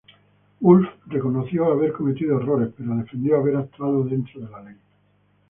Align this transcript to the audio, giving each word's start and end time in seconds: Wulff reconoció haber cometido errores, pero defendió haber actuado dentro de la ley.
Wulff 0.63 0.87
reconoció 1.05 1.65
haber 1.71 1.93
cometido 1.93 2.39
errores, 2.41 2.73
pero 2.75 2.95
defendió 2.95 3.35
haber 3.37 3.57
actuado 3.57 4.03
dentro 4.03 4.41
de 4.41 4.49
la 4.49 4.61
ley. 4.63 4.75